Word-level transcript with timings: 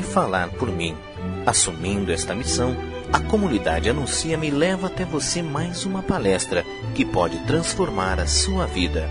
falar 0.00 0.48
por 0.50 0.70
mim. 0.70 0.96
Assumindo 1.44 2.12
esta 2.12 2.36
missão, 2.36 2.76
a 3.12 3.18
comunidade 3.18 3.90
Anuncia-me 3.90 4.48
leva 4.48 4.86
até 4.86 5.04
você 5.04 5.42
mais 5.42 5.84
uma 5.84 6.02
palestra 6.02 6.64
que 6.94 7.04
pode 7.04 7.36
transformar 7.40 8.20
a 8.20 8.26
sua 8.26 8.64
vida. 8.64 9.08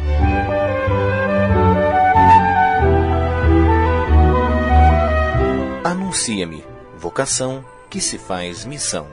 Anuncia-me, 5.83 6.63
vocação 6.97 7.65
que 7.89 7.99
se 7.99 8.17
faz 8.17 8.63
missão. 8.63 9.07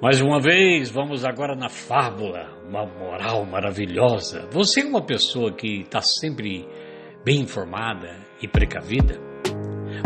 Mais 0.00 0.20
uma 0.20 0.38
vez, 0.40 0.92
vamos 0.92 1.24
agora 1.24 1.56
na 1.56 1.68
fábula, 1.68 2.46
uma 2.68 2.86
moral 2.86 3.44
maravilhosa. 3.44 4.48
Você 4.52 4.82
é 4.82 4.84
uma 4.84 5.02
pessoa 5.02 5.50
que 5.50 5.80
está 5.80 6.00
sempre 6.00 6.68
bem 7.24 7.40
informada 7.40 8.14
e 8.40 8.46
precavida? 8.46 9.20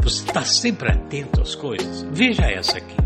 Você 0.02 0.24
está 0.24 0.40
sempre 0.40 0.90
atento 0.90 1.42
às 1.42 1.54
coisas? 1.54 2.08
Veja 2.10 2.44
essa 2.44 2.78
aqui. 2.78 2.96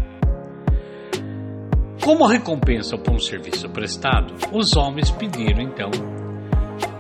Como 2.05 2.25
recompensa 2.25 2.97
por 2.97 3.15
um 3.15 3.19
serviço 3.19 3.69
prestado, 3.69 4.33
os 4.53 4.77
homens 4.77 5.11
pediram 5.11 5.63
então 5.63 5.91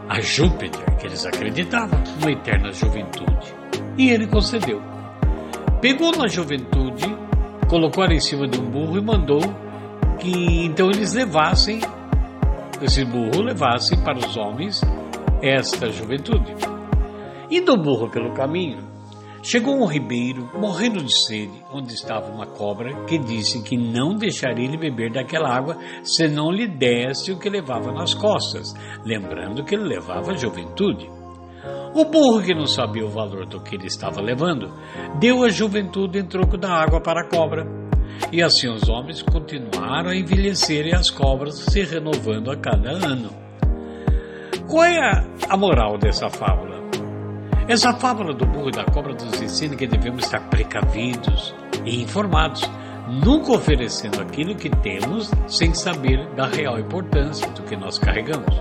a 0.09 0.21
Júpiter, 0.21 0.97
que 0.97 1.07
eles 1.07 1.25
acreditavam, 1.25 2.03
uma 2.21 2.33
eterna 2.33 2.73
juventude. 2.73 3.55
E 3.97 4.11
ele 4.11 4.27
concedeu. 4.27 4.83
Pegou 5.81 6.11
na 6.11 6.27
juventude, 6.27 7.07
colocou 7.69 8.03
ela 8.03 8.15
em 8.15 8.21
cima 8.21 8.49
de 8.49 8.61
um 8.61 8.69
burro 8.69 8.99
e 8.99 9.01
mandou 9.01 9.66
que 10.19 10.65
então 10.65 10.91
eles 10.91 11.13
levassem, 11.13 11.81
esse 12.83 13.05
burro 13.05 13.43
levasse 13.43 13.97
para 13.99 14.19
os 14.19 14.37
homens 14.37 14.81
esta 15.43 15.91
juventude. 15.91 16.55
Indo 17.51 17.75
o 17.75 17.83
burro 17.83 18.11
pelo 18.11 18.33
caminho, 18.33 18.79
chegou 19.43 19.77
um 19.77 19.87
ribeiro, 19.87 20.51
morrendo 20.59 21.03
de 21.03 21.17
sede, 21.17 21.63
onde 21.73 21.95
estava 21.95 22.33
uma 22.33 22.47
cobra 22.47 23.05
que 23.05 23.19
disse 23.19 23.63
que 23.63 23.77
não 23.77 24.17
deixaria 24.17 24.65
ele 24.65 24.77
beber 24.77 25.13
daquela 25.13 25.55
água 25.55 25.77
se 26.03 26.27
não 26.27 26.51
lhe 26.51 26.67
desse 26.67 27.31
o 27.31 27.39
que 27.39 27.49
levava 27.49 27.93
nas 27.93 28.15
costas, 28.15 28.75
lembrando 29.05 29.65
que 29.65 29.75
ele 29.75 29.85
levava 29.85 30.33
a 30.33 30.37
juventude. 30.37 31.09
O 31.95 32.05
burro, 32.05 32.43
que 32.43 32.55
não 32.55 32.67
sabia 32.67 33.07
o 33.07 33.11
valor 33.11 33.47
do 33.47 33.61
que 33.63 33.75
ele 33.75 33.87
estava 33.87 34.21
levando, 34.21 34.71
deu 35.19 35.45
a 35.45 35.49
juventude 35.49 36.19
em 36.19 36.27
troco 36.27 36.59
da 36.59 36.71
água 36.71 37.01
para 37.01 37.23
a 37.23 37.29
cobra. 37.29 37.86
E 38.33 38.43
assim 38.43 38.69
os 38.69 38.89
homens 38.89 39.23
continuaram 39.23 40.11
a 40.11 40.17
envelhecer 40.17 40.87
e 40.87 40.95
as 40.95 41.11
cobras 41.11 41.59
se 41.59 41.83
renovando 41.83 42.51
a 42.51 42.57
cada 42.57 42.91
ano. 42.91 43.31
Qual 44.69 44.85
é 44.85 45.25
a 45.49 45.57
moral 45.57 45.97
dessa 45.97 46.29
fábula? 46.29 46.77
Essa 47.69 47.93
fábula 47.95 48.33
do 48.33 48.47
burro 48.47 48.69
e 48.69 48.73
da 48.73 48.85
cobra 48.85 49.13
nos 49.13 49.41
ensina 49.41 49.75
que 49.75 49.87
devemos 49.87 50.25
estar 50.25 50.41
precavidos 50.49 51.55
e 51.85 52.03
informados, 52.03 52.63
nunca 53.25 53.53
oferecendo 53.53 54.21
aquilo 54.21 54.55
que 54.55 54.71
temos 54.71 55.31
sem 55.49 55.75
saber 55.75 56.25
da 56.35 56.47
real 56.47 56.79
importância 56.79 57.49
do 57.51 57.63
que 57.63 57.77
nós 57.77 57.99
carregamos. 57.99 58.61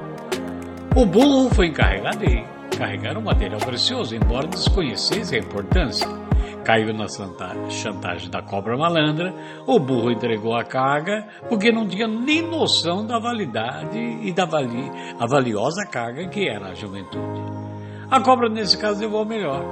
O 0.95 1.05
burro 1.05 1.49
foi 1.53 1.67
encarregado 1.67 2.19
de 2.19 2.43
carregar 2.77 3.17
um 3.17 3.21
material 3.21 3.59
precioso, 3.59 4.15
embora 4.15 4.47
desconhecesse 4.47 5.35
a 5.35 5.39
importância. 5.39 6.24
Caiu 6.65 6.95
na 6.95 7.05
chantagem 7.69 8.29
da 8.31 8.41
cobra 8.41 8.75
malandra, 8.75 9.31
o 9.67 9.79
burro 9.79 10.11
entregou 10.11 10.55
a 10.55 10.63
carga 10.63 11.27
porque 11.47 11.71
não 11.71 11.87
tinha 11.87 12.07
nem 12.07 12.41
noção 12.41 13.05
da 13.05 13.19
validade 13.19 13.99
e 13.99 14.33
da 14.33 14.45
vali, 14.45 14.89
a 15.19 15.27
valiosa 15.27 15.85
carga 15.85 16.27
que 16.27 16.49
era 16.49 16.69
a 16.69 16.73
juventude. 16.73 17.41
A 18.09 18.19
cobra, 18.19 18.49
nesse 18.49 18.77
caso, 18.79 18.99
levou 18.99 19.23
melhor. 19.23 19.63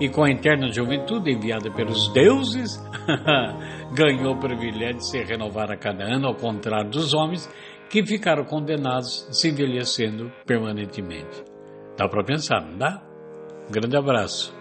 E 0.00 0.08
com 0.08 0.24
a 0.24 0.30
eterna 0.30 0.72
juventude 0.72 1.30
enviada 1.30 1.70
pelos 1.70 2.08
deuses, 2.14 2.82
ganhou 3.92 4.32
o 4.32 4.40
privilégio 4.40 4.96
de 4.96 5.06
se 5.06 5.22
renovar 5.24 5.70
a 5.70 5.76
cada 5.76 6.04
ano, 6.04 6.28
ao 6.28 6.34
contrário 6.34 6.90
dos 6.90 7.12
homens 7.12 7.46
que 7.90 8.04
ficaram 8.06 8.44
condenados 8.44 9.28
se 9.30 9.50
envelhecendo 9.50 10.32
permanentemente. 10.46 11.44
Dá 11.96 12.08
para 12.08 12.24
pensar, 12.24 12.60
não 12.60 12.78
dá? 12.78 13.02
Um 13.68 13.72
grande 13.72 13.96
abraço. 13.96 14.57